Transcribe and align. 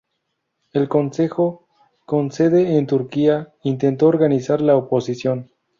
El 0.73 0.89
consejo, 0.89 1.67
con 2.07 2.31
sede 2.31 2.75
en 2.79 2.87
Turquía, 2.87 3.53
intentó 3.61 4.07
organizar 4.07 4.59
la 4.59 4.75
oposición. 4.75 5.51